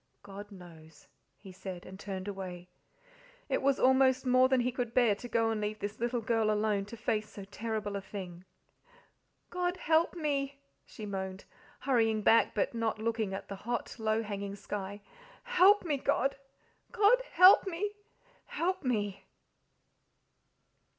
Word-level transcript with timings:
"God 0.23 0.51
knows!" 0.51 1.07
he 1.37 1.51
said, 1.51 1.85
and 1.85 1.99
turned 1.99 2.27
away. 2.27 2.67
It 3.49 3.61
was 3.61 3.79
almost 3.79 4.25
more 4.25 4.49
than 4.49 4.61
he 4.61 4.71
could 4.71 4.95
bear 4.95 5.13
to 5.13 5.27
go 5.27 5.51
and 5.51 5.61
leave 5.61 5.77
this 5.77 5.99
little 5.99 6.21
girl 6.21 6.49
alone 6.49 6.85
to 6.85 6.97
face 6.97 7.29
so 7.29 7.45
terrible 7.45 7.95
a 7.95 8.01
thing. 8.01 8.43
"God 9.51 9.77
help 9.77 10.15
me!" 10.15 10.57
she 10.87 11.05
moaned, 11.05 11.45
hurrying 11.81 12.23
back, 12.23 12.55
but 12.55 12.73
not 12.73 12.97
looking 12.97 13.31
at 13.35 13.47
the 13.47 13.57
hot, 13.57 13.95
low 13.99 14.23
hanging 14.23 14.55
sky. 14.55 15.01
"Help 15.43 15.85
me, 15.85 15.97
God! 15.97 16.35
God, 16.91 17.21
help 17.33 17.67
me, 17.67 17.91
help 18.47 18.83
me!" 18.83 19.27